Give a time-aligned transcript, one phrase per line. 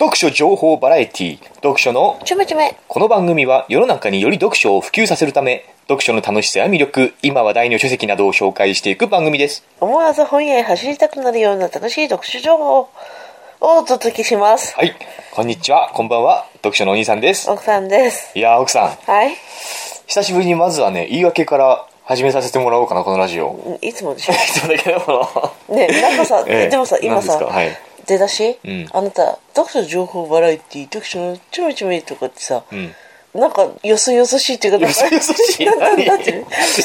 [0.00, 2.74] 読書情報バラエティ読書のちょめちょめ。
[2.88, 9.62] この番組は世の中により読書を普及させるため読書の楽しさや魅力今話題の書籍などを紹介していく番組です。
[9.78, 12.88] 思わず本屋へ走りたくなるような楽しい読書情報を
[13.60, 14.74] お届けします。
[14.74, 14.96] はい。
[15.32, 15.90] こんにちは。
[15.92, 16.46] こんばんは。
[16.62, 17.50] 読書のお兄さんです。
[17.50, 18.32] 奥さんです。
[18.38, 18.88] いやー奥さん。
[18.88, 19.36] はい。
[20.06, 23.78] 久しぶりにまずはね言い訳から始めさせてもらおうかなこのラジオ。
[23.82, 24.32] いつもでしょ。
[24.32, 24.98] いつもだけど。
[25.68, 26.70] もねなんかさ、 ええ。
[26.70, 27.44] でもさ、今さ、か？
[27.44, 28.86] はい出だし、うん。
[28.92, 32.92] あなた、読書情報バラエティ、読書のちょめちょめとかってさ、うん。
[33.32, 35.66] なんか、よそよそしいっていうか、よそよそしい。
[35.66, 36.06] な何い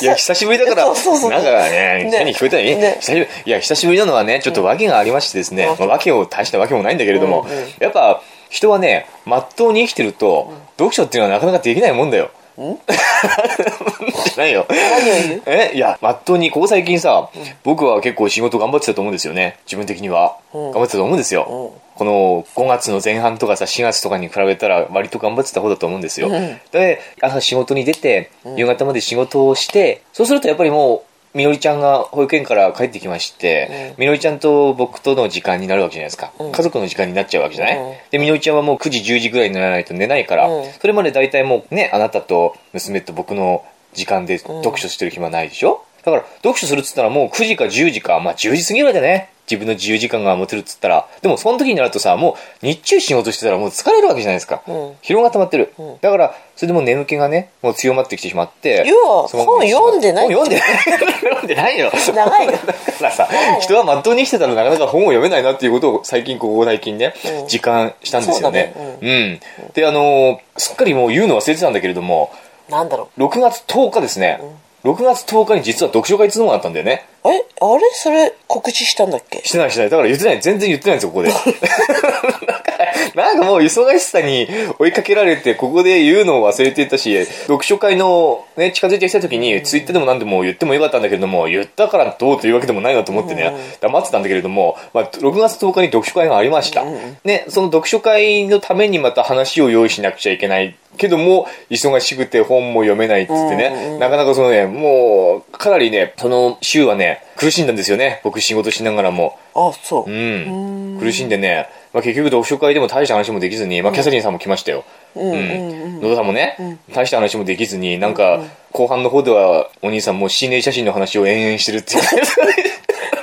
[0.06, 1.30] や久しぶりだから そうそうそう。
[1.32, 2.12] なんかねね。
[2.12, 2.72] 変に聞こえたらい？
[2.72, 2.98] い、ね。
[3.00, 5.80] 久しぶりいや久しぶりなのはねちょっと訳がありましてですね、うん。
[5.80, 7.48] まあ、訳を大した訳もないんだけれども、
[7.80, 12.30] やっぱ人はねまっとうに生きてると、読書っていうのはなかなかできないもんだよ
[14.38, 14.66] ないよ。
[14.70, 15.44] 何を言う？
[15.46, 15.72] え？
[15.76, 17.30] いやまっとうにここ最近さ、
[17.64, 19.60] 僕は結構仕事頑張ってたと思うんですよね。
[19.66, 20.72] 自分的には、うん。
[20.72, 21.82] 頑張ってたと思うんですよ、うん。
[21.96, 26.60] この5月の前半とかさ4月とかに比べたら割と頑張ってた方だと思うんですよ、うん。
[26.72, 31.02] で朝仕事に出て夕方まで仕事をして、そうするとやっぱりもう
[31.36, 36.52] みのりちゃんが保育園から帰ってきまして、みのりちゃんと僕との時間になるわけじゃないですか、うん。
[36.54, 37.94] 家族の時間になっちゃうわけじゃない、うん。
[38.10, 40.72] でみのりちゃんはもう9時10時ぐらいにならないと寝ないから、うん。
[40.72, 54.74] それまで大体もうねあなたと娘と僕の時間で読書してる暇ないでしょ、だから読書するっつったらもう9時か10時かまあ10時過ぎぐらいだね自分の自由時間が持てるっつったらでもその時になるとさもう日中仕事してたらもう疲れるわけじゃないですか、うん。
[55.02, 55.98] 疲労が溜まってる、うん。
[56.02, 60.34] だからそれでもう眠気がねもう強まってきてしまって要はそのまま本読んでない。
[60.34, 60.78] 本読んでない。
[61.22, 61.92] 読んでないよ。
[61.94, 62.52] 長いよ。
[62.54, 63.28] だからさ
[63.62, 67.48] 人はまっとうに生きてたらなかなか本を読めないなっていうことを最近ここ最近ね、うん。
[67.48, 68.74] 実感したんですよね。
[68.76, 69.40] そううん。
[69.74, 72.32] であのーすっかりもう言うの忘れてたんだけれども
[72.70, 74.40] なんだろ6月10日ですね、
[74.84, 77.34] 6月10日に実は読書会っていうのがあったんだよねう。
[77.34, 77.82] えあれ？
[77.94, 79.42] それ告知したんだっけ？
[79.44, 79.90] してないしてない。
[79.90, 80.42] だから言ってない。
[80.42, 81.32] 全然言ってないんですよここで。
[83.16, 84.48] なんかもう忙しさに
[84.80, 96.84] 追いかけられてここで言うのを忘れていたし読書会のね近づいてきた時にツイッターでも何でも言ってもよかったんだけれども言ったからどうというわけでもないなと思ってね黙ってたんだけれども、まあ、6月10日に読書会がありました、
[97.24, 108.22] ね、その読書会のためにまた話を用意しなくちゃいけないけども忙しくて本も読めないっつってね、なかなかそのねもうかなりねその週はね苦しんだんですよね。
[108.24, 109.38] 僕仕事しながらも。
[109.54, 110.12] あ、そう。
[110.12, 114.84] うん、苦しんでね、まあ、結局読書会でも大した話もできずに、まあ、キャサリンさんも来ましたよ、
[115.16, 116.02] うんうんうん。
[116.02, 122.04] 野田さんもね、大した話もできずになんか後半の方ではお兄さんも心霊写真の話を延々してるっていう。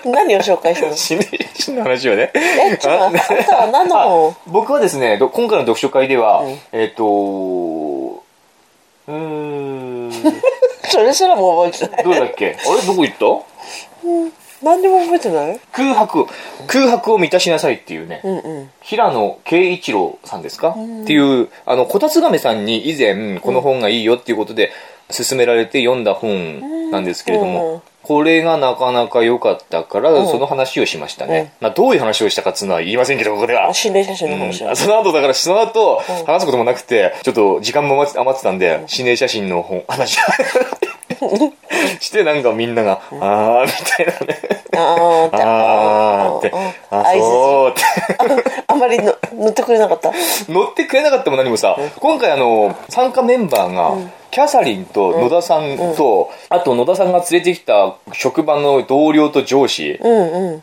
[0.11, 0.95] 何を紹介したの？
[0.97, 1.25] 心霊
[1.55, 2.33] 写真の話をね。
[2.35, 4.35] え、ちょっと、あなたは何の？
[4.47, 6.59] 僕はですねど今回の読書会では、うん。
[6.73, 7.05] えっ、と
[9.07, 10.11] うーん
[10.93, 12.05] それすらも覚えてない。
[12.05, 12.55] どうだっけ？
[12.55, 12.87] あれ？
[12.87, 13.25] どこ行った？
[14.63, 15.59] 何でも覚えてない？
[15.73, 16.27] 空白。
[16.67, 18.71] 空白を満たしなさいっていうね、うんうん。
[18.83, 24.71] 平野慶一郎さんですか、っていうあのこたつ亀さんに以前この本がいいよっていうことで
[25.09, 26.61] 勧められて読んだ本
[26.93, 27.83] なんですけれども、うん。
[28.03, 30.29] これがなかなか良かったから、ん。
[30.29, 33.73] その話をしましたね、まあ、どういう話をしたかっていうのは言いませんけどここでは。
[33.73, 34.53] 心霊写真のうん。
[34.53, 40.19] その後だからその後話すこともなくてちょっと時間も余って余ってたんで心霊写真の本話
[42.01, 44.41] してなんかみんなが「あー」みたいなね。
[44.75, 45.37] あーって。
[45.43, 46.51] あーって。
[46.51, 46.59] うん。
[46.99, 48.53] あ相槌そうって。
[48.67, 50.11] あんまりの乗ってくれなかった？
[50.49, 53.93] 乗ってくれなかったも何もさ、今回あの参加メンバーが、
[54.31, 59.99] キャサリンと野田さんと、あと野田さんが連れてきた職場の同僚と上司。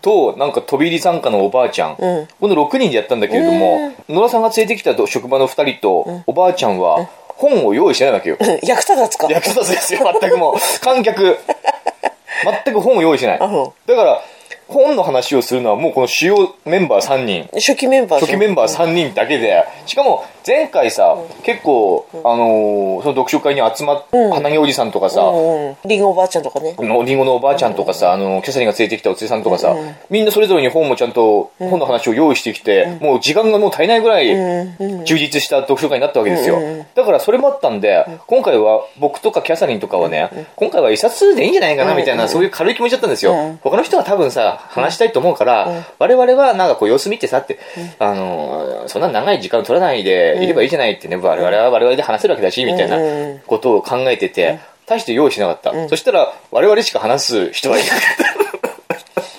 [0.01, 1.95] となんか飛び入り参加のおばあちゃん。
[1.95, 7.07] この6人でやったんだけれども、野田さんが連れてきた職場の2人と、おばあちゃんは
[7.39, 9.27] 本を用意してないわけよ、役立たずか。
[9.29, 10.55] 役立たずですよ全くもう。
[10.81, 11.37] 観客。
[12.65, 13.43] 全く本を用意してない、う。
[13.43, 14.21] んだから
[14.67, 17.49] 本の話をするのはもうこの主要メンバー3人。
[17.53, 25.75] 初期メンバー初期メンバー3人だけで、しかも前回さ、結構、あのーその読書会に集まっ、花毛おじさんとかさ、うんうん。
[25.85, 26.75] リンゴおばあちゃんとかね。
[26.79, 29.75] のりんごのおばあちゃんとかさ、あの、キャサリンが連れてきたお連れさんとかさ、
[30.09, 34.27] みんなそれぞれに本もちゃんと、本の話を用意してきて、もう時間がもう足りないぐらい、
[35.05, 36.59] 充実した読書会になったわけですよ。
[36.95, 43.57] だからそれもあったんで、今回は僕とかキャサリンとかはね、今回は一冊でいいんじゃないかなみたいな、そういう軽い気持ちだったんですよ。
[43.61, 47.59] 他の人は多分さ、話したいと思うから、我々はなんかこう様子見てさって、
[47.99, 55.89] あのー、そんな長い時間取らないでいればいいじゃないってね、我々は我々で話せるわけだし、みたいなことを考えてて、大して用意しなかった。
[55.89, 57.99] そしたら、我々しか話す人はいなかっ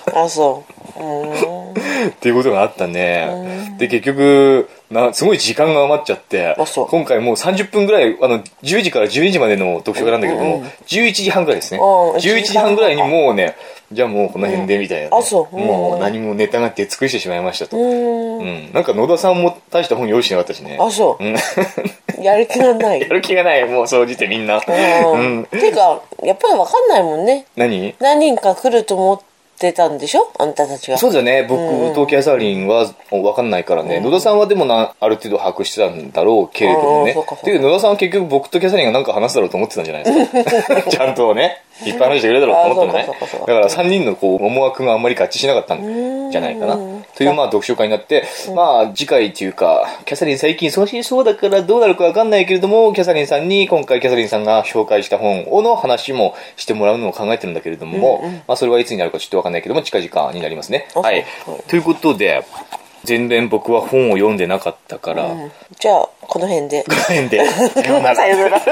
[0.13, 0.71] あ、そう。
[2.07, 3.75] っていうことがあったね。
[3.77, 6.55] で、結局、な、すごい時間が余っちゃって
[6.89, 11.79] 今回もう30分ぐらい、あの、10時から12時までの読書会なんだけども、11時半ぐらいですね。
[11.79, 11.85] うん
[12.15, 13.55] 11時半ぐらいにもうね、
[13.91, 17.77] じゃあもうこの辺でみたいなね、あそうもう何もネタがって尽くしてしまいましたと。
[17.77, 18.71] うん。
[18.73, 20.77] なんか野田さんも大した本用意してなかったしね。
[20.79, 21.27] あ、そうう。
[21.27, 21.35] ん。
[22.23, 23.07] やる気がない や。
[23.07, 24.57] る気がない、もう総じてみんな。
[24.57, 25.45] ううんん。
[25.45, 27.45] ていうか、やっぱりわかんないもんね。
[27.55, 27.95] 何？
[27.99, 29.23] 何人か来ると思って
[29.73, 30.31] たんでしょ？
[30.39, 30.97] あんたたちが。
[30.97, 31.43] そうだよね。
[31.47, 33.99] 僕とキャサリンは分かんないからね。
[33.99, 37.11] 野田さんはでもな、ある程度把握してたんだろうけれどもね。
[37.11, 40.81] っていう野田さんは結局僕とキャサリンが何か話すだろうと思ってたんじゃないですか？
[40.89, 43.07] ちゃんとね、いっぱい話してくれるだろうと思ったのね
[43.39, 46.77] だから3人のこう思惑があんまり合致しなかったんじゃないかな。
[47.21, 48.23] というまあ読書会になって、
[48.55, 60.87] まあ次回っていうか、キャサリン最近忙しそうだからどうなるか分かんないけれども、キャサリンさんに今回キャサリンさんが紹介した本をの話もしてもらうのを考えてるんだけれども、まあそれはいつになるかちょっと分かんないけども、近々になりますね。
[60.95, 61.25] あはい。
[61.67, 62.43] ということで、
[63.03, 65.29] 全然僕は本を読んでなかったから、
[65.79, 66.83] じゃあ、この辺で。
[66.83, 68.61] この辺で、 さようなら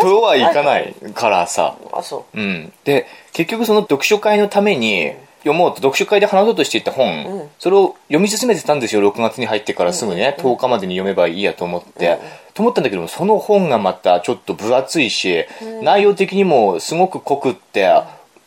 [0.00, 2.38] とはいかないからさ、あ、そう。
[2.38, 2.72] うん。
[2.84, 5.12] で、結局その読書会のために、
[5.46, 12.18] 読もうと、読書会で話そうとしていた本、それを読み進めてたんですよ、6月に入ってからすぐね、10日までに読めばいいやと思って、
[12.54, 15.44] と思ったんだけども、その本がまたちょっと分厚いし、
[15.82, 17.88] 内容的にもすごく濃くって、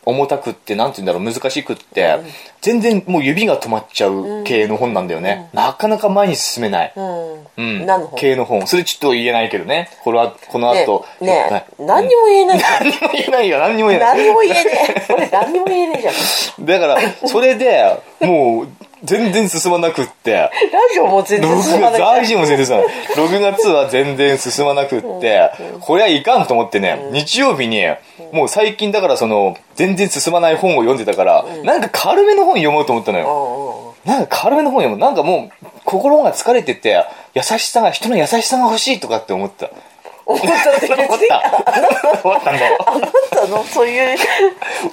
[0.04, 2.18] 重たくって、なんて言うんだろう、難しくって、
[2.62, 5.50] 全然もう指が止まっちゃう系の本なんだよね。
[5.52, 6.92] なかなか前に進めない。
[6.96, 7.32] うん。
[7.56, 7.86] うん。
[7.86, 8.66] 何の本系の本。
[8.66, 9.90] それちょっと言えないけどね。
[10.02, 11.04] これは、このね後。
[11.20, 12.58] え、ねはいえ、何にも言えない。
[12.58, 14.16] 何にも言えないよ、何にも言えない。
[14.16, 14.70] 何にも言えね
[15.08, 15.12] え。
[15.12, 16.10] 俺何にも言えねえじゃ
[16.62, 16.64] ん。
[16.64, 18.68] だから、それで、もう、
[19.04, 20.50] 全然進まなくって、ラ
[20.92, 22.00] ジオも全然進6月、まない。
[22.00, 22.94] 大事も全然進まない。
[23.14, 25.50] 6月は全然進まなくって、
[25.80, 27.84] これはいかんと思ってね、日曜日に、
[28.32, 33.94] もう最近だからその、全然進まない本を読んでたから、なんか軽めの本読もうと思ったのよ。
[34.04, 35.00] なんか軽めの本読む。
[35.00, 37.04] なんかもう、心が疲れてて、
[37.34, 39.70] 優しさが、人の優しさが欲しいとかって思った。
[40.26, 40.88] 思ったって
[41.28, 41.42] た。
[42.22, 42.78] 思ったんだよ。
[43.32, 43.64] なたの？
[43.64, 44.16] そういう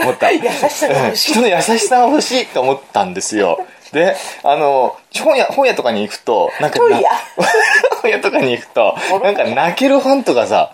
[0.01, 0.31] 思った。
[0.31, 1.31] 優しさが欲しい。
[1.33, 3.59] 人の優しさが欲しいと思ったんですよ。
[3.91, 7.09] で、あの、本屋、本屋とかに行くと、なんかな、本屋。
[8.01, 10.73] 本屋とかに行くと、なんか泣ける本とかさ、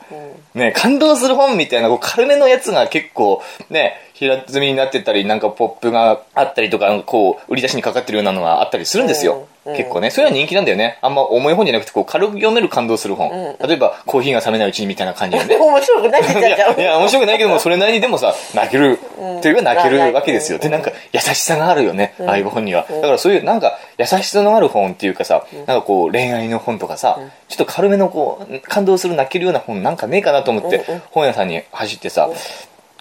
[0.53, 9.33] ね、感動する本みたいな、こう軽めのやつが結構、ね、平積みになってたり、なんかポップがあったりとか、こう、売り出しにかかってるようなのがあったりするんですよ。
[9.33, 10.11] うんうん結構ね。
[10.11, 10.97] そういうのは人気なんだよね。
[11.01, 13.55] あんま重い本じゃなくて、こう、軽く読める感動する本。
[13.65, 15.55] 例えば、コーヒーが冷めないうちにみたいな感じでね。
[15.63, 16.85] 面白くないって言っいや、ちゃうじゃん。
[16.85, 18.99] いや、面白くないけども、それなりにでもさ、泣ける。
[19.41, 20.59] というか泣けるわけですよ。
[20.59, 22.85] で、なんか、優しさがあるよね、ああいう本には。
[22.89, 27.17] だからそういう、なんか、優しさのある本っていうかさ、なんかこう、恋愛の本とかさ、
[27.47, 32.29] ちょっと軽めのこう、感動する泣けるような本なんかねえかなと思って、本屋さんに走ってさ、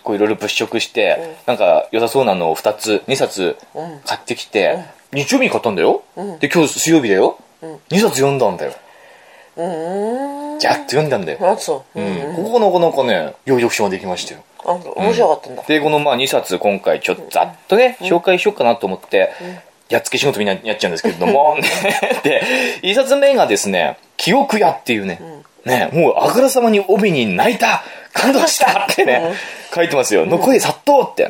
[0.02, 3.56] こういろいろ物色して、なんか良さそうなのを2つ、2冊
[4.04, 4.78] 買ってきて、
[5.12, 6.02] 日曜日に買ったんだよ。
[6.40, 7.36] で、今日水曜日だよ。
[7.90, 8.72] 2冊読んだんだよ。
[9.56, 10.58] うーん。
[10.58, 11.38] じゃっと読んだんだよ。
[11.42, 12.00] あ、そう。
[12.00, 12.32] ううん。
[12.32, 12.36] ん。
[12.36, 14.40] ここなかなかね、良い読書ができましたよ。
[14.64, 15.62] あ、面白かったんだ。
[15.66, 19.32] で、このまあ2冊今回ちょっとざっとね、紹介しようかなと思って、
[19.88, 21.56] やっつけ仕事みんなやっちゃうんですけれども、
[22.24, 22.42] で、
[22.82, 25.20] 1冊目がですね、記憶屋っていうね、
[25.64, 27.82] ね、もうあからさまに帯に泣いた
[28.12, 29.34] 感動したってね、
[29.74, 30.26] 書いてますよ。
[30.26, 31.28] の声殺到って。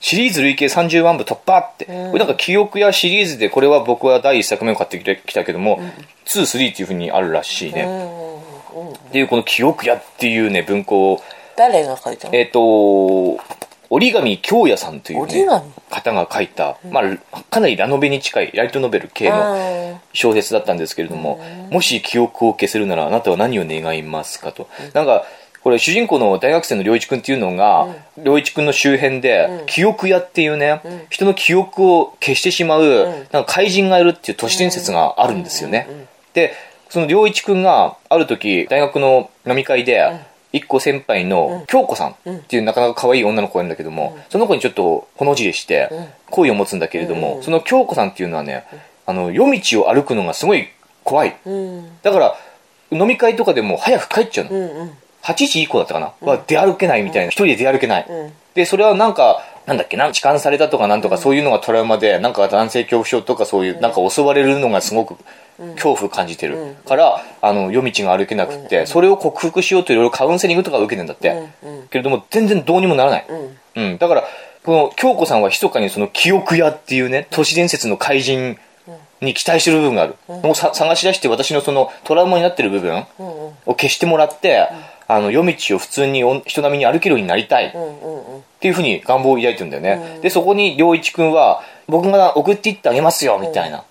[0.00, 1.84] シリーズ累計30万部突破って。
[1.86, 5.80] これなんか記憶やシリーズで、これは僕は第1作目を買ってきてきたけども、
[6.26, 7.86] 2、3っていう風にあるらしいね。
[9.08, 11.22] っていうこの記憶屋っていうね、文庫を。
[11.56, 12.36] 誰が書いたの？
[12.36, 13.38] えっ、と、
[13.90, 15.46] 折り紙京也さんという、ね
[15.90, 19.78] 方が書いた、まあ、かなりラノベに近いライトノベル系あのー
[20.12, 21.40] 小説だったんですけれども、
[21.70, 24.68] もし記憶を消せるならあなたは何を願いますかと。
[24.94, 25.24] なんか、
[25.62, 27.88] これ主人公の大学生の良一くんっていうのが、
[28.22, 35.88] 良一くんの周辺で、記憶屋っていうね、人の記憶を消してしまう、なんか怪人がいるっていう都市伝説があるんですよね。
[36.32, 36.52] で、
[36.88, 40.10] その良一くんがある時、大学の飲み会で、
[40.52, 45.90] 一個先輩の京子さんっていうなかなか可愛い女の子がいるんだけども、その子にちょっとほの字でして、
[46.30, 48.64] 恋を持つんだけれども、その京子さんっていうのはね、
[49.04, 50.68] あの、夜道を歩くのがすごい
[51.04, 51.36] 怖い。
[51.44, 51.98] うん。
[52.02, 52.36] だから、
[52.90, 54.90] 飲み会とかでも早く帰っちゃうの。
[55.18, 55.34] うんうん。
[55.34, 57.28] 8時以降だったかな、は出歩けないみたいな。
[57.28, 58.02] 一人で出歩けない。
[58.02, 65.16] んで、それはなんか、なんだっけな、痴漢されたとかなんとかそういうのがトラウマで、なんか男性恐怖症とかそういう、なんか襲われるのがすごく
[65.74, 66.76] 恐怖を感じてる。
[66.86, 71.42] から、あの、夜道が歩けなくって、それを克服しようといろいろカウンセリングとか受けてんだって。
[71.90, 73.26] けれども、全然どうにもならない。
[73.76, 73.98] うん。
[73.98, 74.24] だから、
[74.64, 78.58] この京子さんは密かにその記憶屋っていうね、都市伝説の怪人
[79.20, 80.16] に期待してる部分がある。
[80.28, 83.04] もうさ探し出して私のそのトラウマになってる部分
[83.66, 84.68] を消してもらって、
[85.08, 87.66] あの、夜道を普通にお人並みに歩けるようになりたい。
[87.68, 90.18] っていうふうに願望を抱いてるんだよね。
[90.20, 93.84] で、そこに良一くんは、僕が送っていってあげますよ、みたいな。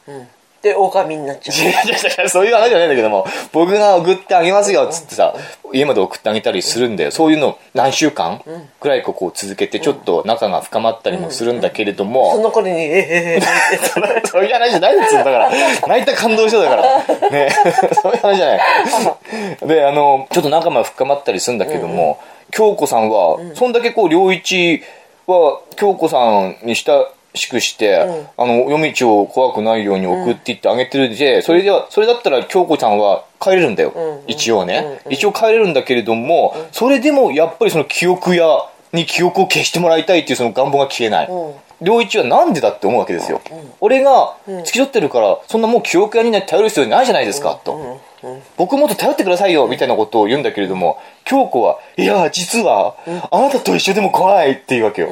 [0.62, 1.58] で、狼になっちゃう。
[1.58, 5.36] いやいやいやそういう話じゃないんだけども、僕が送ってあげますよ、つってさ、
[5.74, 7.12] 家まで送ってあげたりするんだよ。
[7.12, 8.42] そういうの何週間
[8.80, 13.78] くらいこう続けて、ちょっと仲が深まったりもするんだけれども、その頃に、ええええ
[14.28, 15.52] そういう話じゃないですよ、だから。
[15.88, 16.98] 泣いた感動しただから。
[17.30, 17.50] ね。
[18.02, 18.60] そういう話じゃない。
[19.62, 22.20] で、あの、ちょっと仲間深まったりするんだけども、
[22.52, 24.84] 京子さんは、そんだけこう、良一
[25.28, 27.98] は、京子さんに親しくして、
[28.36, 33.94] あの、夜道を怖くないように送っていってあげてるで、それでは、それだったら京子さんは帰れるんだよ。
[34.27, 35.01] 一応ね。
[35.10, 38.48] 一応帰れるんだけれども、それでもやっぱりその記憶や、
[38.94, 41.29] に記憶を消してもらいたいっていうその願望が消えない。
[41.81, 43.41] 良一はなんでだって思うわけですよ。
[43.81, 48.00] 俺が付き添ってるから、そんなもう記憶屋にね頼る必要ないじゃないですか、と。
[48.57, 52.96] 僕もっと頼ってくださいよ、みたいなことを言うんだけれども、京子は、いや、実は、
[53.31, 55.10] あなたと一緒でも怖いっていうわけよ。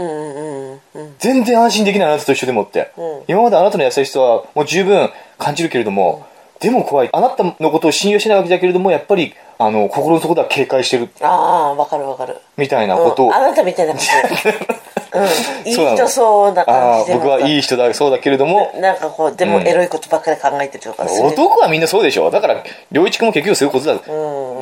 [1.20, 2.92] 全然安心できないあなたと一緒でもって。
[3.28, 6.26] 今まであなたの優しさはもう十分感じるけれども、
[6.60, 7.10] でも怖い。
[7.12, 12.38] あなたのことを信用してないわけだけれども、やっぱり、あの、心の底では警戒してる、ああ、わかるわかる。
[12.58, 14.08] みたいなことを、うんあなたみたいな感じ。
[15.16, 15.68] うん。
[15.68, 17.14] いい人そうな感じで。
[17.18, 21.04] 僕はいい人だ、そうだけれども、なんかこう、でもエロいことばっかり考えてるとか。
[21.04, 22.30] 男はみんなそうでしょ。
[22.32, 23.94] だから良一君も結局そういうことだ、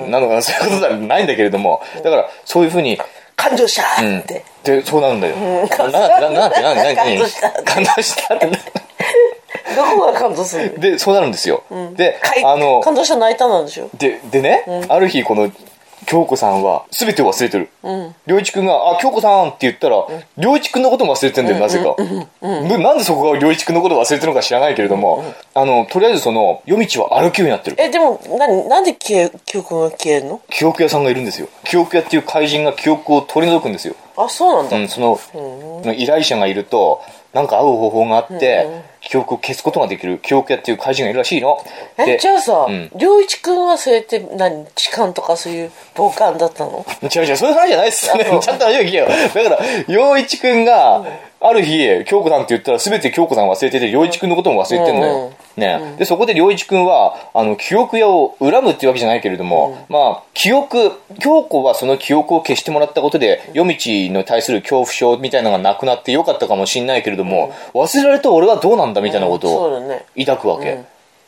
[0.09, 1.81] なのかなそういうことじゃないんだけれども。
[2.03, 2.99] だからそういうふうに、
[3.35, 4.19] 感動したうん。
[4.19, 4.45] って。
[4.63, 5.35] でそうなるんだよ、
[5.69, 6.95] 感動なななんてなんて何？
[6.95, 8.47] 感動した感動したって。
[9.75, 10.71] どこが感動する？
[10.73, 11.63] のでそうなるんですよ、
[11.95, 13.89] でかいあの感動した泣いたなんでしょ？
[13.97, 15.51] ででね、ある日この
[16.05, 17.69] 京子さんは全てを忘れてる。
[18.25, 20.05] 良、一君が「あ京子さん」って言ったら
[20.37, 21.95] 良、一君のことも忘れてんだよなぜか、
[22.41, 27.77] でなんでそこが良一君のことを忘れてるのか知らないけれども、あのとりあえずその夜道は歩くようになってる。
[27.79, 29.15] え、でも、なに、なんで記
[29.55, 30.41] 憶が消えるの？
[30.49, 31.47] 記憶屋さんがいるんですよ。
[31.63, 33.95] 記憶屋っていう怪人が記憶を取り除くんですよ。
[34.17, 34.77] あ、そうなんだ。
[34.77, 35.19] うん、その、
[35.93, 37.01] 依頼者がいると、
[37.33, 38.67] なんか会う方法があって、
[39.03, 41.57] 記憶を消すことができる記憶屋っていう怪人がいるらしいの。
[41.97, 46.85] え、でじゃあさうん、良一くんはそうやって、何、痴漢とかそういう傍観だったの？
[47.03, 48.39] 違う違う、そういう話じゃないっすね。
[48.41, 49.07] ちゃんと話を聞けよ。
[49.07, 51.05] だから、陽一くんが、
[51.45, 55.33] ある日、京子さんって言ったら全て京子さん忘れてて、陽一くんのことも忘れてんのよ。
[55.57, 69.81] ね、で、そこで良一くんは、あの、記憶屋を恨むっていうわけじゃないけれども、まあ、記憶、京子はその記憶を消してもらったことで、夜道に対する恐怖症みたいなのがなくなってよかったかもしんないけれども、忘れられた俺はどうなんだみたいなことを。
[70.17, 70.65] 抱くわけ。
[70.65, 70.85] ね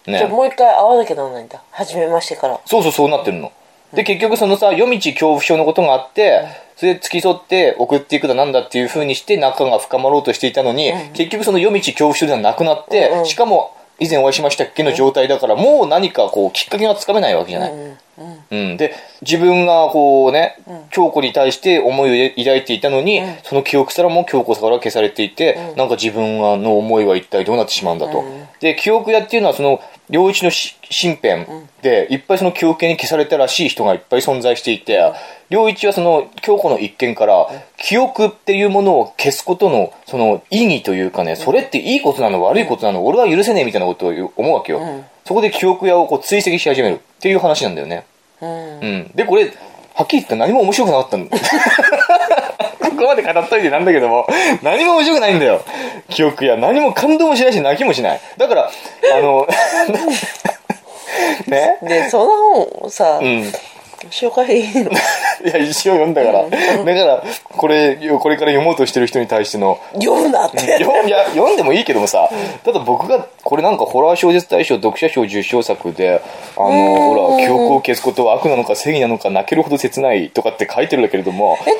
[0.07, 1.61] じゃあもう一回会わなきゃならないんだ。
[1.71, 2.59] 初めましてから。
[2.65, 3.51] そうそうそうなってるの。
[3.93, 6.45] で、結局そのさ、夜道恐怖症のことがあって、
[6.75, 17.71] それで付き添って送っていくだなんだっていう風にして仲が深まろうとしていたのに、結局その夜道恐怖症ではなくなって、しかも以前お会いしましたっけの状態だから、もう何かこうきっかけがつかめないわけじゃない。
[18.51, 20.57] うん、で自分がこうね、
[20.91, 28.23] 京子に対して思いを抱いていたのに、その記憶すらも京子から消されていて、なんか自分の思いは一体どうなってしまうんだと、
[28.59, 31.45] で記憶屋っていうのはその良一のし身辺
[31.81, 35.13] で、いっぱいその記憶に消されたらしい人がいっぱい存在していて、
[35.49, 37.47] 良一はその京子の一見から、
[37.77, 44.81] 記憶っていうものを消すことのその意義というかね、それっていいことなの悪いことなの、俺は許せねえみたいなことを思うわけよ、
[45.25, 48.05] そこで記憶屋をこう追跡し始めるっていう話なんだよね
[48.41, 48.49] うん。
[48.49, 49.11] うん。
[49.15, 49.51] で、これ、
[49.95, 51.37] はっきり言って何も面白くなかったんだ。
[52.79, 54.27] ここまで語っといてなんだけども、
[54.61, 55.63] 何も面白くないんだよ。
[56.09, 56.57] 記憶や。
[56.57, 58.21] 何も感動もしないし、泣きもしない。
[58.37, 58.71] だから、
[59.13, 59.47] あの、
[61.47, 61.77] ね？
[61.81, 63.51] で、その本をさ、うん。
[64.09, 64.91] 紹介いいの？
[65.45, 66.43] いや、一応読んだから。
[66.43, 66.59] だか
[67.05, 67.23] ら、
[67.55, 70.59] これ、これから読もうとしてる人に対しての、読むなって。
[70.59, 72.29] 読んいや読んでもいいけどもさ、
[72.63, 76.21] ただ僕がこれなんかホラー小説大賞読者賞受賞作で
[76.57, 81.73] あのほら記憶を消すことは悪なのか正義なのか泣けるほど切ないとかって書いてるんだけれどもえ、対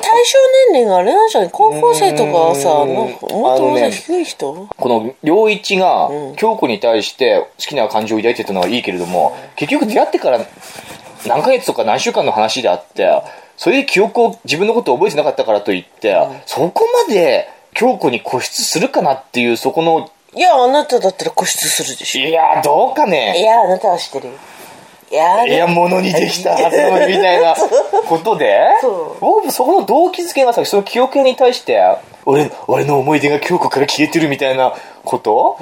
[0.72, 10.38] 年齢があれなんじゃない高校生とかさ、うんなんか、もっともっと低い人この良一が京子に対して好きな感情を抱いてたのはいいけれども結局出会ってから
[11.26, 13.22] 何ヶ月とか何週間の話であって
[13.56, 16.14] それで記憶を自分のことを覚えてなかったからといって、
[16.44, 22.26] そこまで京子に固執するかなっていうそこのいや、あなただったら固執するでしょ。
[22.28, 24.26] いやどうかいねや、あなたは知ってる。
[24.28, 24.32] よ。
[25.10, 27.54] いや、いや、物にできたはずみたいな
[28.06, 28.58] ことで？
[28.82, 29.20] そう。
[29.20, 31.80] 僕そこの動機づけがさその記憶屋に対して
[32.26, 35.56] 俺俺の思い出が京子から消えてるみたいなこと、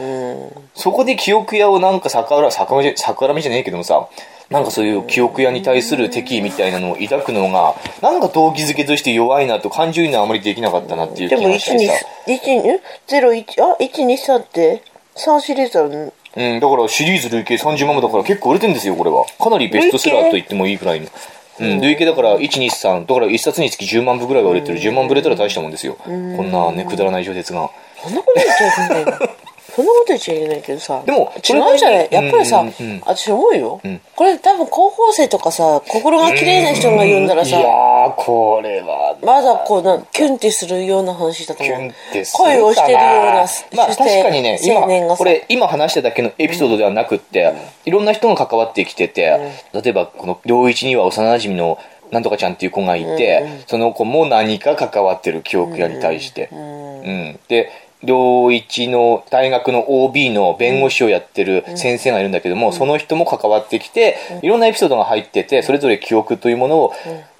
[0.74, 2.50] そこで記憶屋をなんか逆恨み
[2.96, 4.08] 逆恨みじゃねえけどもさ
[4.50, 14.82] なんかそういう記憶屋に対する敵意みたいなのを抱くのがなんか動機づけとして弱いなと感情移入はあまりできなかったなっていう気でも、1、2がしてさ、1、ん ?0、1、あ、1、2、3って、
[15.16, 19.24] 3シリーズあるうん、だからシリーズ累計30万部だから結構売れてんですよこれは。
[19.38, 21.06] かなりベストセラーと言ってもいいくらいの。
[21.60, 24.78] うん、累計だから123だから1冊につき10万部ぐらいは売れてる。
[24.80, 25.94] 10万部売れたら大したもんですよ。
[25.94, 27.70] こんなねくだらない小説が。
[28.02, 29.43] そんなこと言っちゃいけないの
[29.74, 31.02] そんなこと言っちゃいけないけどさ。
[31.04, 32.08] でも違うんじゃない？
[32.10, 34.00] やっぱりさ、うんうん私思うよ、ん。
[34.14, 41.76] これ多分高校生とかさ心が綺麗な人が読んだらさいやーこれはまだこうなキュンってするような話だと思う。
[41.76, 42.54] キュンってするかな。
[42.56, 47.54] 恋をしてるようなまあ確かにね今これ今話しただけのエピソードではなくって、
[47.84, 51.78] いろんな人が関わってきてて、例えばこの良一には幼馴染の
[52.12, 57.40] なんとかちゃんっていう子がいて、その子も何か関わってる記憶屋に対して、うん。
[57.48, 57.70] で
[58.06, 66.92] 良一の大学の OB の弁護士をやってる先生がいるんだけども、その人も関わってきて、いろんなエピソードが入っててそれぞれ記憶というものを、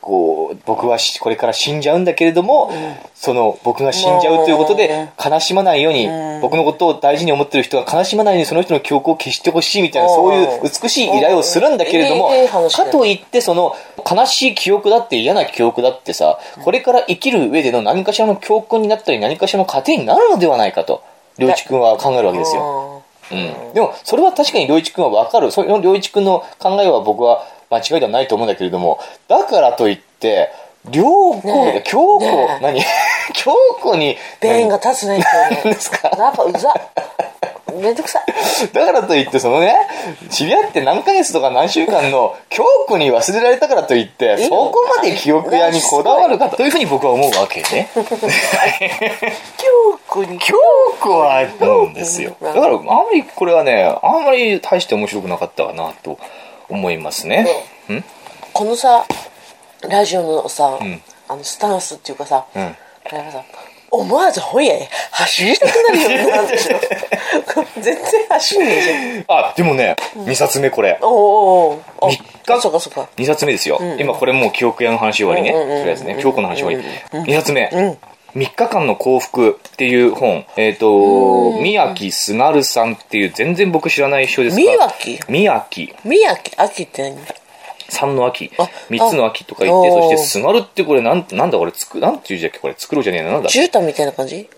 [0.05, 2.71] こう僕はしこれから死んじゃうんだけれども、
[3.15, 6.07] その僕が死んじゃうということで悲しまないように、
[6.43, 10.15] 僕のことを大事に思ってる人が悲しまないようにその人の記憶を消してほしいみたいな、うん。
[10.15, 12.29] そういう美しい依頼をするんだけれども、
[12.71, 21.03] かといってその悲しい記憶だって嫌な記憶だってさこれから生きる上での何かしらの教訓になったり何かしらの糧になるのではないかと
[21.39, 23.03] 良一君は考えるわけですよ。
[23.33, 25.51] うん、でもそれは確かに良一君は分かる。
[25.51, 30.51] その良一君の考えは僕は間違いではないと思うんだけれどもだからといって
[30.93, 32.63] 良子、ねえ京子、ねえ。
[32.63, 32.81] 何？
[33.33, 35.75] 京子に弁が立つね今日ね。
[35.75, 36.11] ですか？
[36.11, 36.75] なんかうざ
[37.75, 38.69] めんどくさい。
[38.73, 39.75] だからといってそのね
[40.31, 47.89] 知り合って何ヶ月とか何週間の京子に忘れられたからといってそこまで記憶屋にこだわるかというふうに僕は思うわけね。
[49.57, 50.39] 京子に。
[50.39, 50.55] 京
[51.01, 52.37] 子は思うんですよ。
[52.43, 56.19] だからあんまりこれはねあんまり大して面白くなかったかなと
[56.69, 57.47] 思いますね。
[57.89, 58.05] うん。
[58.53, 59.07] このさ
[59.89, 61.03] ラジオのさ、ん。
[61.29, 62.77] あのスタンスっていうかさ、うん。
[63.91, 66.79] 思わず本屋へ走りたくなるようになるでしょ。
[67.81, 69.41] 全然走んねえじゃん。
[69.47, 70.99] あでもね2冊目これ。
[71.01, 71.11] おお
[72.01, 72.61] おお三日？
[72.61, 73.09] そうかそうか。
[73.17, 77.71] 2冊目ですよ、今これもう記憶屋の話終わりね、うんうんうんとりあえずね京子の話終わり、2冊目、
[78.37, 85.25] 3日間の幸福っていう本えっ、と宮城すがるさんっていう全然僕知らない人ですが宮城？
[85.29, 85.95] 宮城。
[86.05, 86.61] 宮城？
[86.63, 87.19] 秋って何？
[87.89, 88.51] 三の秋。
[88.59, 92.59] あ三つの秋とか言ってあそしてすがるってこれなんなんだこれつくなんていう字だっけ？
[92.59, 93.31] これ作ろうじゃねえな。
[93.33, 94.49] なんだ絨毯みたいな感じ？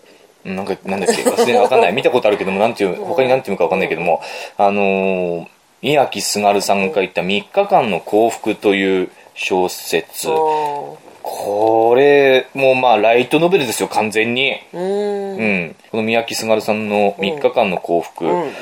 [0.45, 1.21] うんなんかなんだっけ？
[1.23, 1.93] 忘れわかんない。
[1.93, 4.21] 見たことあるけどもなんていう他になんていうかわかんないけども
[4.57, 5.47] あのー
[5.83, 10.27] 宮城すがるさんが書いた「3日間の幸福」という小説。
[10.27, 10.97] お
[11.29, 14.53] これもまあライトノベルですよ完全に。
[14.73, 15.37] ーうーん。
[15.37, 15.75] うん。
[15.91, 18.53] この宮城すがるさんの「3日間の幸福」うんうん。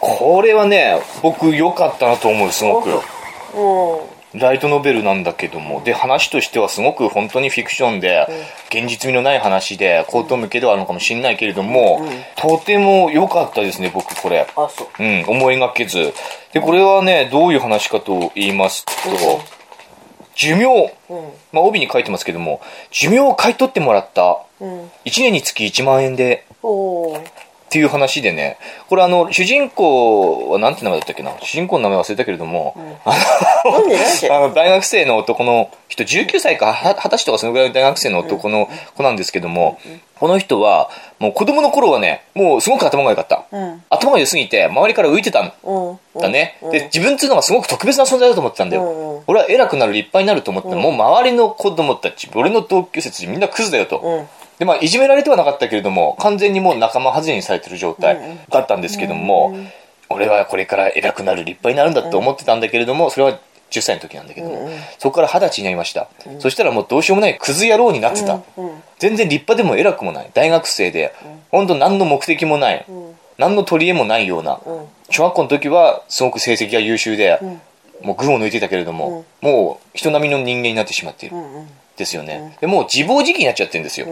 [0.00, 2.90] これはね僕良かったなと思うすごく。
[3.54, 4.40] うん。
[4.40, 5.80] ライトノベルなんだけども。
[5.84, 8.26] で話としてはすごく本当にフィクションで、
[8.68, 14.46] 現実味のない話で口頭向けではあるのかもしれないけれども、とても良かったですね僕これ。
[14.54, 15.02] あそう。
[15.02, 16.12] うん思いがけず。
[16.52, 18.92] でこれはねどういう話かと言いますと、
[20.38, 21.32] 寿命、うん。
[21.52, 22.60] まあ、帯に書いてますけども
[22.92, 24.38] 寿命を買い取ってもらった。
[24.60, 24.84] うん。
[25.04, 26.46] 1年につき1万円で
[27.68, 28.56] っていう話でね
[28.88, 31.36] これあの主人公はなんて名前だったっけな？
[31.42, 33.14] 主人公の名前忘れたけれども、あ
[34.40, 39.78] の 大学生の男の人19歳かは二十歳とかそのぐらいの大学生の男の子なんですけども、
[40.18, 43.82] この人はもう子供の頃はねもうすごく頭が良かった、うん。
[43.90, 46.70] 頭が良すぎて周りから浮いてたんうんだね、うん。
[46.70, 54.28] で自分っていうのがすごく特別な存在だと思ってたんだよ、俺は偉くなる立派になると思ってた、もう周りの子供たち俺の同級生たちみんなクズだよと、うん
[54.58, 58.18] でまあいじめられてはなかったけれども完全にもう仲間外れにされてる状態
[58.50, 59.56] だったんですけども、
[60.08, 63.38] 俺はこれから偉くなる立派になるんだと思ってたんだけれどもそれは
[63.70, 68.40] 10歳の時なんだけども、そこから二十歳になりました、そしたらもうどうしようもないクズ野郎になってた、
[68.98, 70.30] 全然立派でも偉くもない。
[70.32, 71.14] 大学生で、
[71.50, 72.86] 本当何の目的もない、
[73.36, 74.58] 何の取り柄もないような、
[75.10, 77.38] 小学校の時はすごく成績が優秀で、
[78.02, 81.36] もう群を抜いてたけれども、もう人並みの人間になってしまっている、
[81.98, 84.06] ですよね、でもう自暴自棄になっちゃってるんですよ、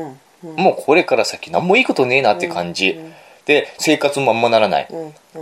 [0.56, 2.98] もうこれから先何もいいことねえなって感じ、
[3.46, 4.88] で生活もあんまならない、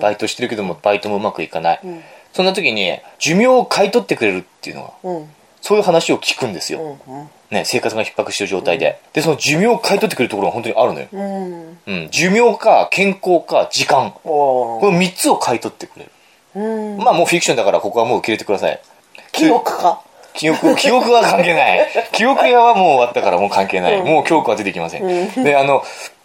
[0.01, 1.81] バイトしてるけどもバイトもうまくいかない、
[2.33, 5.31] そんな時に寿命を買い取ってくれるっていうのがうん。
[5.61, 11.79] そういう話を聞くんですよ、うんね、生活が逼迫してる状態で、でその寿命を買い取ってくれるところが本当にあるのよ、うん。
[11.87, 14.09] うん、寿命か健康か時間。
[14.25, 16.11] おこの3つを買い取ってくれる、
[16.55, 16.99] うん。
[16.99, 18.79] まあもうフィクションだからここはもう受け入れてください。
[19.33, 20.03] 記憶か？
[20.35, 21.87] 記憶、 記憶は関係ない。
[22.13, 24.03] 記憶屋はもう終わったからもう関係ない。
[24.03, 25.45] もう教区は出てきません。
[25.45, 25.83] で、あの、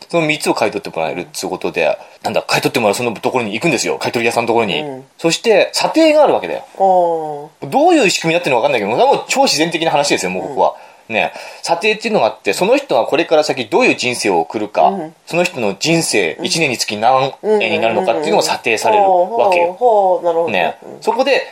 [0.10, 3.98] その3つを買い取ってもらえるっていうことで、なんだ、買い取ってもらうそのところに行くんですよ。
[4.00, 4.82] 買い取り屋さんのところに。
[4.82, 6.64] うんそして、査定があるわけだよ。
[6.78, 10.76] おどういう仕組みになってるのか分かんないけど、もう超自然的な話ですよ、もうここは。
[11.10, 20.48] ね、査定っていうのがあって、その人がこれから先どういう人生を送るか、うんその人の人生、1年につき何円になるのかっていうのが査定されるわけよ。
[20.50, 21.44] ね、そこで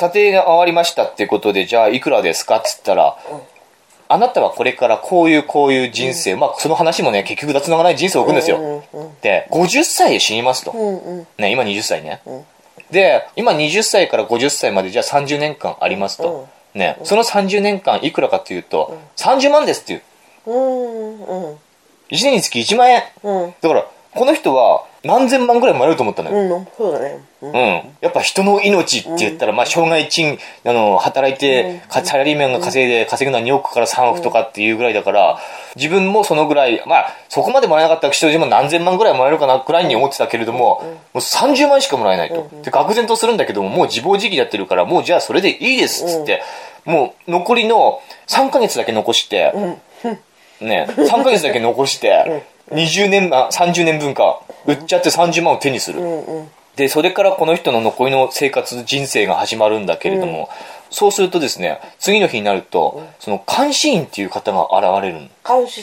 [0.00, 3.16] 査定が終わりましたってことで、じゃあいくらですかっつったら、
[4.08, 8.82] あなたはこれからこういうこういう人生、まあその話もね、結局雑ながない人生を送るんですよ。
[9.22, 10.72] で、50歳で死にますと。
[11.38, 12.20] ね、今20歳ね。
[12.90, 16.48] で、今20歳から50歳までじゃあ30年間ありますと。
[16.74, 20.02] ね、その30年間いくらかっていうと、30万ですっていう。
[20.46, 21.58] うんうん
[22.10, 23.04] 1年につき1万円。
[23.22, 26.56] うんだから、この人は何千万ぐらいもらえると思ったのよ。
[26.56, 27.20] うんそうだね。
[27.40, 27.52] うん。
[27.52, 27.56] うん。
[28.02, 35.38] やっぱ人の命って言ったら、まあ、障害賃、あの、働いて、かサラリーマンが稼いで、稼ぐのは2億から3億とかっていうぐらいだから、
[35.76, 42.50] 自分もそのぐらい、まあ、そこまでもらえなかった人自も何千万ぐらいもらえるかなぐらいに思ってたけれども、もう30万しかもらえないと。
[42.62, 46.42] で、愕然とするんだけども、もう自暴自棄やってるから、もうじゃあそれでいいですっつって、
[46.84, 49.52] もう残りの3ヶ月だけ残して、
[50.60, 56.00] ね、3ヶ月だけ残して、20年、あ、30年分か、売っちゃって30万を手にする。
[56.76, 60.48] で、それからこの人の残りの生活、人生が始まるんだけれども、
[60.90, 65.28] そうするとですね、次の日になると、その監視員っていう方が現れる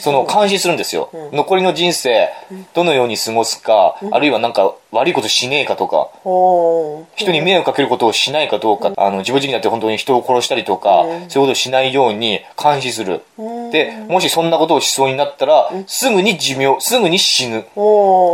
[0.00, 1.10] その監視するんですよ。
[1.32, 2.28] 残りの人生、
[2.74, 13.22] どのように過ごすか、あるいはなんか悪いことしねえかとか、ほう人に迷惑かけることをしないかどうか、あの、自分自身になって本当に人を殺したりとか、そういうことをしないように監視する。
[13.70, 17.66] で、もしそんなことをしそうになったら、すぐに寿命、すぐに死ぬ。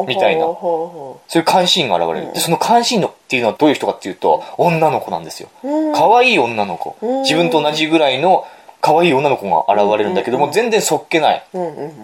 [0.06, 0.44] みたいな。
[0.44, 2.32] そういう監視員が現れる。
[2.32, 5.48] で、その監視員のっていうのはどういう人かっていうと、女の子なんですよ。
[5.94, 6.96] 可愛い女の子。
[7.22, 8.46] 自分と同じぐらいの
[8.84, 11.42] 可愛い女の子が現れるんだけども、全然そっけない。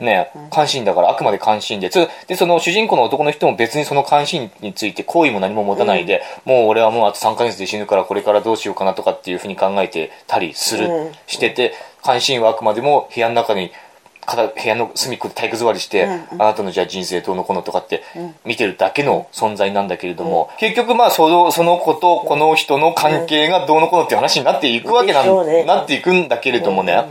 [0.00, 13.89] ね、監視員だからあくまで監視員でつでその主人公の男の人も別にその監視員について好意も何も持たないで、もう俺はもうあと3ヶ月で死ぬからこれからどうしようかなとかっていうふうに考えてたりする、うんしてて監視員はあくまでも部屋の中に片
[14.36, 18.02] 部屋の隅っこで体育座りして、あなたのじゃあ人生どうのこうのとかって
[18.44, 25.64] 見てるだけの存在なんだけれども、結局まあそのその子とこの人の関係がどうのこうのっていう話になっていくわけなん、ね。
[25.64, 27.04] なっていくんだけれどもね、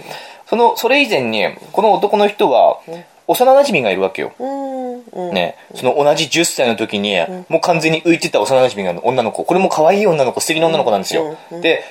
[0.47, 2.79] そのそれ以前にこの男の人は
[3.27, 4.33] 幼馴染がいるわけよ。
[4.39, 5.27] うん。
[5.27, 5.33] うん。
[5.33, 7.15] ね、その同じ10歳の時に、
[7.47, 9.43] もう完全に浮いてた幼馴染が女の子。
[9.43, 11.37] これも可愛い女の子、素敵な女の子なんですよ。
[11.61, 11.83] で、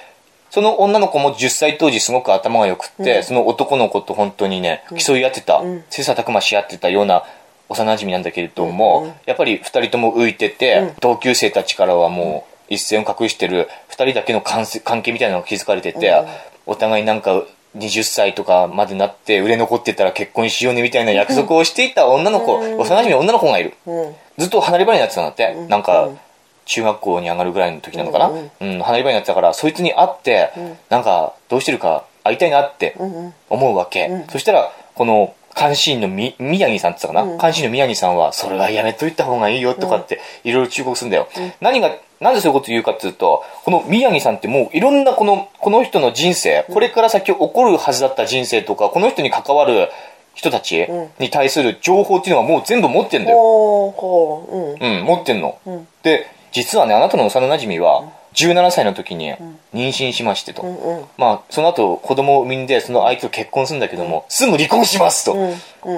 [0.50, 7.24] その女の子も10歳当時すごく頭が良くって、その男の子と本当にね、競い合ってた、切磋琢磨し合ってたような
[7.68, 16.12] 幼馴染なんだけれども、やっぱり2人とも浮いてて、同級生たちからはもう一線を隠してる2人だけの関係関係みたいなのが築かれてて、
[16.66, 17.44] お互いなんか
[17.76, 23.74] 20歳とかまでなって売れ残ってたら結婚しようねみたいな約束をしていた女の子、幼馴染の女の子がいる。
[23.86, 24.14] うん。
[24.38, 25.54] ずっと離れ離れになってたんだって。
[25.68, 26.08] なんか、
[26.68, 28.28] 中学校に上がるぐらいの時なのかな？
[28.28, 30.50] うん、離れ離れになってたから、そいつに会って、
[30.90, 32.94] なんか、どうしてるか会いたいなって
[33.48, 34.24] 思うわけ。
[34.30, 41.26] そしたら、この、監視員のみ宮城さんって言ったかな、監視員の宮城さんは、それはやめといた方がいいよとかって、いろいろ忠告するんだよ。
[41.60, 49.88] 何が、なんでそういうこと言うかっていうと、この宮城さんってもういろんなこの、この人の人生、これから先起こるはずだった人生とか、この人に関わる
[50.34, 50.86] 人たち
[51.18, 53.36] に対する情報っていうのはもう全部持ってんだよ。
[53.36, 54.84] ほう。
[54.84, 55.00] ん。
[55.00, 55.58] うん、持ってんの。
[56.04, 59.32] で、実はね、あなたの幼馴染は、17歳の時に
[59.74, 60.62] 妊娠しましてと。
[60.62, 65.36] うんまあ、その後子供を産んで、その相手と結婚するんだけども、すぐ離婚しますと。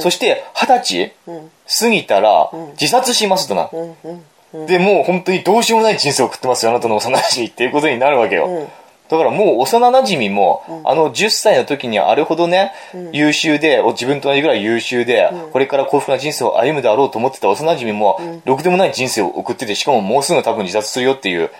[0.01, 3.71] そして、二十歳過ぎたら、自殺しますとな。
[4.67, 8.69] で、もう本当にどうしようもない人生を送ってますよ、あなたの幼馴染っていうことになるわけよ。
[9.11, 12.73] だからもう幼馴染も、あの10歳の時にあれほどね、
[13.13, 21.51] 優秀で、お自分と同じぐらい優秀で、これから幸福な人生を歩むであろうと思ってた幼馴染も、ろくでもない人生を送ってて、しかももうすぐ多分自殺するよっていう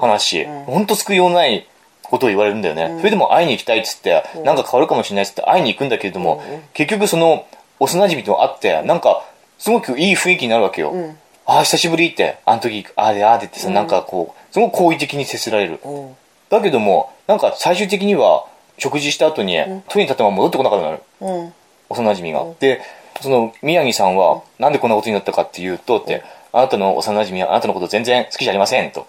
[0.00, 0.46] 話。
[0.66, 1.66] ほんと救いようない
[2.02, 2.96] ことを言われるんだよね。
[2.98, 7.46] それでも会いに行きたいっつって、なんか変わるかもしれないっつって会いに行くんだけれども、結局その
[7.80, 9.24] 幼馴染と会って、なんか
[9.58, 10.94] すごくいい雰囲気になるわけよ。
[11.46, 15.80] ああ、久しぶりって、あの時、ああでああでってさ、なんかこう、すごく好意的に接せられる。
[16.48, 18.46] だけども、なんか最終的には、
[18.78, 21.02] 食事した後に、トイレに立ったまま戻ってこなくなる。
[21.22, 21.52] うん
[21.90, 22.46] 幼馴染が。
[22.60, 22.80] で、
[23.20, 29.08] その宮城さんは、なんでこんなことになったかっていうと、って、あなたの幼馴染はあなたのこと全然好きじゃありませんと。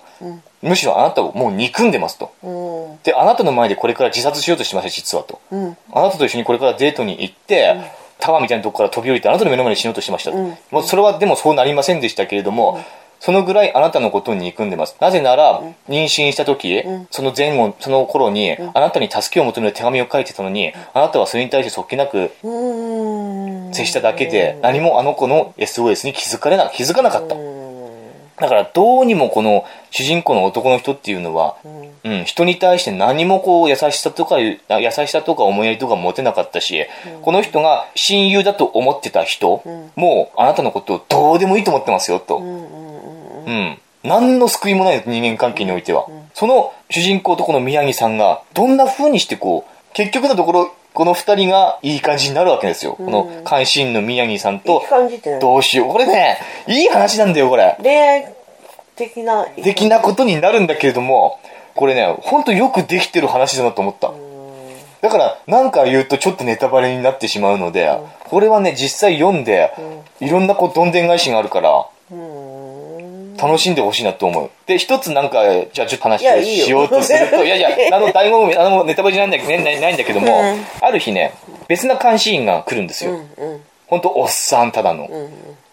[0.64, 2.34] むしろあなたをもう憎んでますと。
[2.42, 5.40] うんで、あなたの前でこれから自殺しようとしてますよ、実はと。
[5.52, 7.76] うんあなたと一緒にこれからデートに行って、
[8.20, 10.38] タワーみたいなとこから飛び降りてあなたの目の前で死のうとしてましたと。
[10.72, 12.80] もうそれはでもそうなりませんでしたけれども、
[13.26, 14.96] そのぐらいあなたのことに憎んでます。
[15.00, 15.60] なぜなら、
[15.90, 23.74] 妊娠した時、その前後、その頃に、あなたに助けを求める手紙を書いてたのに、あなたはそれに対してそっけなくうん。
[23.74, 27.36] 接しただけで、何もあの子の SOS に気づかれな、気づかなかった。
[28.40, 31.56] だからどうにもこの主人公の男の人っていうのは、
[32.04, 34.60] うん、人に対して何もこう優しさとか、優
[34.92, 36.86] しさとか思いやりとか持てなかったし、
[37.24, 39.64] この人が親友だと思ってた人、
[39.96, 42.38] もうあなたのことをどうでもいいと思ってますよと。
[42.38, 42.85] うん。
[44.04, 46.06] 何の救いもない人間関係においては。
[46.34, 52.94] その主人公とこの宮城さんが、どんな風にしてこう、結局のところ、この二人がいい感じになるわけですよ。
[52.94, 54.82] この監視員の宮城さんいと
[55.42, 55.92] どうしよう。
[55.92, 57.76] これね、いい話なんだよ、これ。
[57.82, 58.34] 恋愛
[58.96, 61.40] 的な的なことになるんだけれども、
[61.76, 64.14] これね、ほんとよくできてる話だなと思った。
[65.02, 67.92] だから、なんか言うとちょっとネタバレになってしまうので、
[68.30, 69.72] これはね、実際読んで、
[70.22, 71.86] いろんなこう、どんでん返しがあるから、
[73.38, 74.50] 楽しんでほしいなと思う。
[74.66, 80.44] で、一つなんか、じゃあちょっと話しようとすると、いやいや、 あの、大門、あの、ネタバレじゃないんだけど、ないないんだけども、
[80.82, 81.34] ある日ね、
[81.68, 83.20] 別な監視員が来るんですよ。
[83.88, 85.10] ほんと、おっさん、ただの。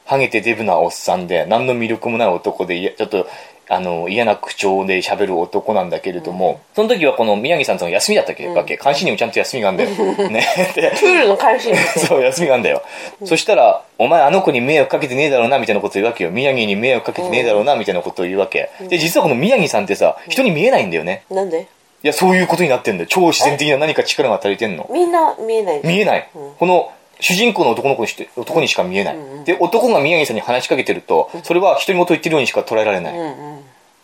[0.04, 3.26] ハゲてデブなおっさんで、何の魅力もない男で、いやちょっと、
[3.68, 10.28] あの、嫌な口調で喋る男なんだけれども、その時はこの宮城さんとの休みだったっけ、わけ監視にもちゃんと休みがあるんだよ。
[10.28, 10.46] ね。
[10.74, 12.82] で、プールの監視員そう、休みがあるんだよ。
[13.24, 16.30] そしたら、お前あの子に迷惑かけてねえだろうな、みたいなこと言うわけよ。
[16.30, 18.70] 宮城に迷惑かけてねえだろうな、みたいなことを言うわけ。
[18.88, 21.22] で、実はこの宮城さんってさ、人に見えないんだよね。
[21.30, 21.66] なんで？
[22.04, 23.06] いや、そういうことになってんだよ。
[23.08, 24.88] 超自然的な何か力が足りてんの。
[24.90, 26.28] みんな見えない見えない。
[26.58, 26.90] この、
[27.22, 29.16] 主人公の男の子にして、男にしか見えない。
[29.44, 33.14] で、男が宮城さんに話しかけてると、それは独り言言ってるようにしか捉えられない。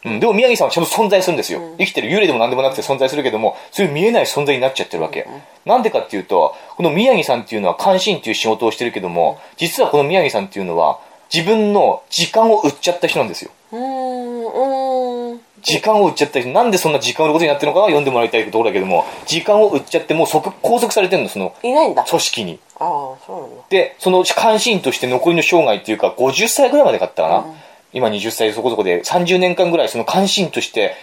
[0.05, 1.61] うん、でも宮城さんはちゃんと存在するんですよ。
[1.79, 5.27] 生きてる幽霊でも何でもなくて存在するけども、そういう見えない存在になっちゃってるわけ。
[5.67, 11.01] なんでかっていうと、この宮城さんっていうのは監視員っていう仕事をしてるけども、実はこの宮城さんっていうのは、
[11.33, 13.51] 自分の時間を売っちゃった人なんですよ。
[13.73, 22.61] うん時間を売っちゃった人、なんでそんな時間を売ることになってるのかは読んでもらいたいところだけども、時間を売っちゃってもう即拘束されてるの、そのいないんだ組織に。
[22.79, 22.89] ああ
[23.27, 27.45] そうなんだで、その監視員として残りの生涯っていうか、50歳ぐらいまでかったかな。
[27.93, 30.95] 今20歳そこそこで、30年間ぐらいその監視員として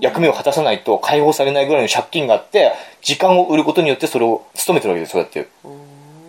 [0.00, 5.48] 役目を果たさないと解放されないぐらいの借金があって、時間を売ることによってそれを務めてるわけです、そうやって。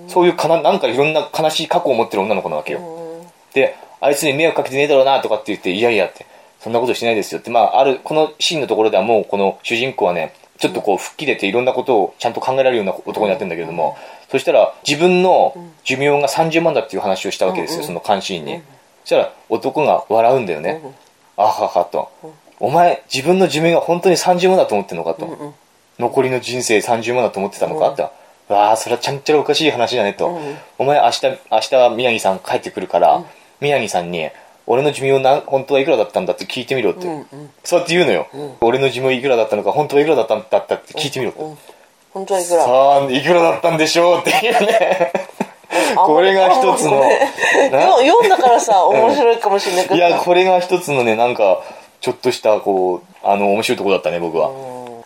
[0.07, 2.79] そういうかな、なんかいろんな悲しい過去を持ってる女の子なわけよ。
[3.53, 6.25] で、あいつに迷惑かけてねえだろうなとかって言って、いやいやって、
[6.65, 13.95] そんなことしないですよって、まあ、ある、このシーンのところではもうこの主人公はね、ちょっとこう吹っ切れていろんなことをちゃんと考えられるような男になってるんだけれども、
[14.31, 18.63] そしたら自分の寿命が30万だっていう話をしたわけですよ、その監視員に。
[19.03, 20.81] そしたら男が笑うんだよね。
[21.37, 22.09] あははと。
[22.59, 25.53] お前、自分の寿命が本当に30万だと思ってんのかと。
[25.99, 28.01] 残りの人生30万だと思ってたのかって。
[28.47, 30.39] わあ、それはちゃんちゃらおかしい話だねと。
[30.79, 33.23] お前明日、明日宮城さん帰ってくるから、
[33.59, 34.31] 宮城さんに、
[34.67, 37.01] 俺の寿命な本当はいくらだったんだって聞いてみろって。
[37.63, 38.27] そうやって言うのよ。
[38.61, 41.39] 俺の寿命いくらだったのか、本当はいくらだったんだったって聞いてみろって。
[42.13, 45.11] 本当はいくらさあ、いくらだったんでしょうっていうね。
[45.97, 47.03] あこれが一つの、
[47.99, 51.61] 読んだからさ面白いかもしれないけどいや、これが一つのね、なんか、
[52.01, 54.51] ちょっとした、こう、あの、面白いところだったね、僕は。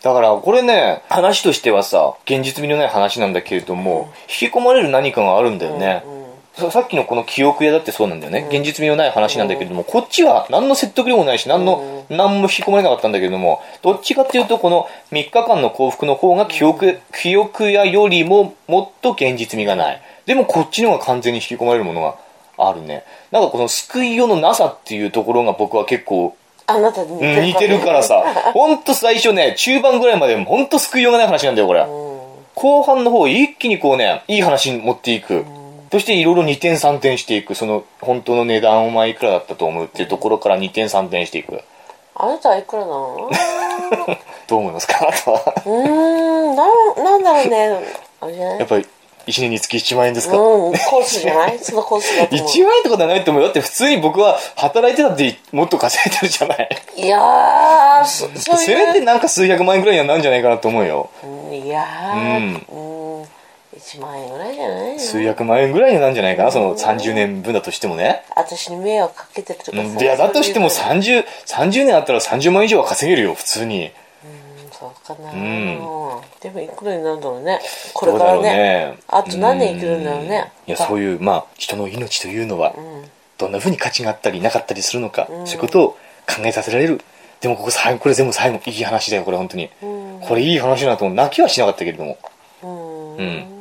[0.02, 6.04] だから、これね、話としてはさ、現実味のない話なんだけれども、引き込まれる何かがあるんだよね。
[6.06, 6.19] さ
[6.60, 8.48] さっきのこの記憶屋だってそうなんだよね。
[8.50, 20.02] 現実味のない話なんだけれども、こっちは何の説得力もないし、何の、何も引き込まれなかったんだけれども、どっちかっていうと、この3日間の幸福の方が記憶、記憶屋よりももっと現実味がない。
[20.26, 22.16] でもこっちの方が完全に引き込まれるものが
[22.58, 23.04] あるね。
[23.32, 26.36] なんかこの救いよのなさっていうところが僕は結構
[26.70, 31.84] あなたに似て似てるからさ、 ほんと最初ね、中盤ぐらいまでほんと救いようがない話なんだよ、これ。
[32.54, 35.46] 後半の方一気にこうね、いい話に持っていく。
[35.92, 37.56] そしていろいろ2点3点していく。
[37.56, 41.62] その本当の値段お前いくらだったと思うっていうところから2点3点していく。
[42.16, 43.30] あなたはいくらなの？
[44.48, 45.08] どう思いますか？
[45.08, 45.42] あとは。
[45.66, 47.88] うーんなんなんだろうね
[48.22, 48.34] あれ？
[48.34, 48.86] じゃないやっぱり
[49.28, 50.42] 1年につき1万円ですか、うん
[50.74, 51.60] コースじゃない？
[51.60, 53.48] そのコースだと思う1万円ってことはないと思うよ。
[53.48, 56.70] だって普通に僕は働いてたってもっと稼いでるじゃない。
[56.98, 61.10] いやーそそうせいうめてなんか数百万円ぐらいにはなるんじゃないかなと思うよ。
[61.24, 62.99] うんいやーうん
[63.80, 65.00] 1万円ぐらいじゃないの？
[65.00, 68.24] 数百万円ぐらいになるんじゃないかな、その30年分だとしてもね。
[68.36, 73.86] 私に迷惑かけてるとかいや、だとしてもそういう30、30年あったら30万以上は稼げるよ、普通に。
[73.86, 73.92] うん
[74.72, 75.78] そうかな、ん。
[76.40, 77.60] でもいくらになるんだろうね。
[77.94, 78.98] これからどうだろうね。
[79.08, 80.52] あと何年生きるんだろうね。
[80.68, 82.74] いや、そういう、まあ、人の命というのは、
[83.38, 85.88] どんな風に価値があったりなかったりするのか、そういうことを
[86.28, 87.02] 考えさせられる。
[87.42, 89.70] でもここ最後、これ全部最後いい話だよ、これ本当に。
[90.22, 91.16] これいい話だなと思う。
[91.16, 92.18] 泣きはしなかったけれども、
[92.64, 93.16] うん。
[93.18, 93.59] うん。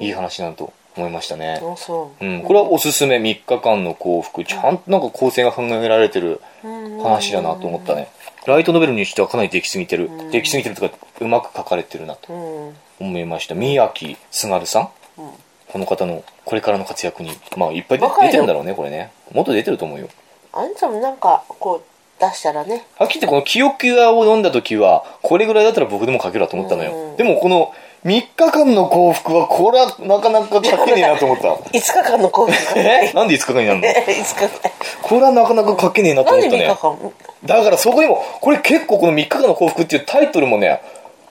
[0.00, 1.60] いい話だなと思いましたね。
[1.62, 2.26] うう。
[2.26, 3.16] ん、これはおすすめ。
[3.16, 4.44] 3日間の幸福。
[4.44, 6.40] ちゃんとなんか構成が考えられてる
[7.02, 8.08] 話だなと思ったね。
[8.46, 10.10] ライトノベルにしてはかなりできすぎてる。
[10.30, 12.36] できすぎてるとかうまく書かれてるなとう
[12.70, 12.76] ん。
[13.00, 13.54] 思いました。
[13.54, 14.88] 宮城すがるさん、
[15.68, 17.32] この方のこれからの活躍に。
[17.56, 19.10] まあいっぱい出てるんだろうねこれね。
[19.32, 20.08] もっと出てると思うよ。
[20.52, 22.86] あんたもなんかこう出したらね。
[22.96, 27.16] はっきり言ってこの記憶屋を読んだ時はこれぐらいだったら僕でも書けるわと思ったのよ、うん。
[27.16, 27.74] でもこの
[28.06, 31.48] 3日間の幸福は、これはなかなか書けねえなと思った。
[31.48, 32.78] 5日間の幸福？
[32.78, 33.12] え？
[33.12, 34.48] なんで5日間になるの？5日間
[35.02, 37.46] これはなかなか書けねえなとなんで3思ったね日。
[37.48, 37.56] 間？
[37.58, 40.80] だからそこにも、これ結構この3日間の幸福っていうタイトルもね、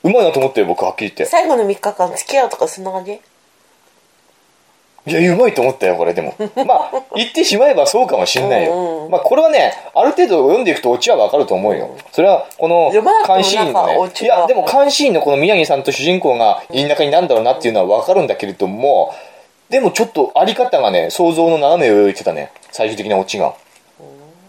[0.04, 1.24] うまいなと思ってよ、僕はっきり言って。
[1.24, 3.22] 最後の3日間付き合うとかそんな感じ？
[5.08, 6.34] いや、うまいと思ったよ、これでも。
[6.66, 9.08] まあ、言ってしまえばそうかもしんないよ。
[9.10, 11.90] まあ、これはね、ある程度読んでいくとオチはわかると思うよ。
[12.12, 12.92] それは、この
[13.28, 14.12] 監視員のね。
[14.20, 19.14] いや、でも監視員のこの宮城さんと主人公がいい仲になるんだろうなっていうのはわかるんだけれども、
[19.70, 22.50] でもちょっとあり方がね、想像の斜め上を行ってたね。
[22.72, 23.54] 最終的なオチが。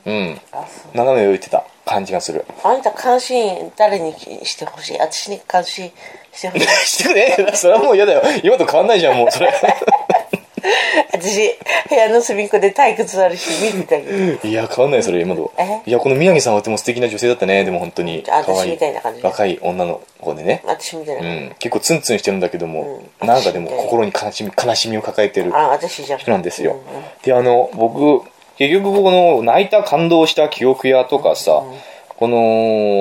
[0.06, 0.40] うん。
[0.94, 2.44] 斜め上を行ってた感じがする。
[2.62, 4.14] あんた監視員誰に
[4.44, 4.98] してほしい？
[4.98, 5.92] 私に監視
[6.32, 7.14] してほしい してく
[7.44, 8.22] れそれはもう嫌だよ。
[8.42, 9.52] 今と変わんないじゃん、もうそれ。
[11.12, 11.54] 私
[11.88, 14.48] 部屋の隅っこで退屈あるし見てたけど。
[14.48, 15.82] いや、変わんないそれ、今とえ？
[15.86, 18.24] いや、この宮城さんはとても素敵な女性だったね、でも本当に。
[18.28, 20.62] あ可愛私みたいな感じ若い女の子でね。
[20.64, 21.54] 私みたいうな、ん。
[21.58, 23.26] 結構ツンツンしてるんだけども、うん。
[23.26, 26.18] なんかでも心に悲しみ、悲しみを抱えてるあ私じゃん。
[26.18, 26.72] 人なんですよ。
[26.72, 28.24] うんうんで、あの、僕、
[28.56, 31.62] 結局この泣いた感動した記憶屋とかさ、
[32.16, 32.38] この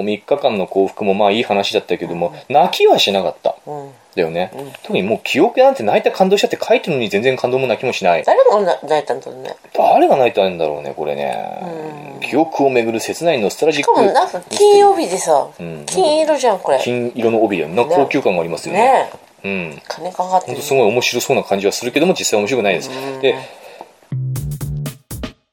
[0.04, 3.56] 3日間の幸福もまあいい話だったけども、泣きはしなかった。
[3.65, 4.51] うんだよね。
[4.84, 8.23] 特にもう記憶屋なんて泣いた感動したって書いてるのに全然感動も泣きもしない。
[8.23, 12.19] 誰がな泣いたんだろうね誰が泣いたんだろうね、これね。
[12.21, 14.01] 記憶をめぐる切ないノスタルジッしかク。
[14.01, 17.69] もなんか金曜日でさ、ん金色じゃんこれ金色の帯だよ。
[17.69, 18.82] な高級感がありますよね。
[18.82, 19.10] ね
[19.43, 19.82] えうん。
[19.88, 22.89] 金かかってるすごい面白そうな感じはするけども、実際面白くないです。
[23.21, 23.36] で、